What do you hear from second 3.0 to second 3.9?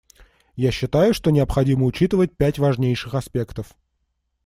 аспектов.